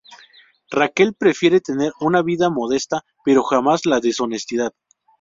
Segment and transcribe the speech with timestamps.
[0.71, 4.73] Raquel prefiere tener una vida modesta, pero jamás la deshonestidad.